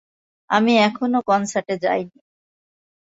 [0.49, 2.17] আমি কখনো কনসার্টে যাইনি।